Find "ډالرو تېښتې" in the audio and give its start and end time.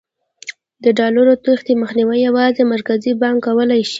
0.97-1.73